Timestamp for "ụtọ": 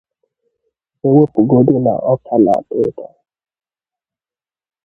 2.85-3.05